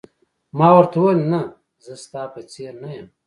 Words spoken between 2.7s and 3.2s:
نه یم.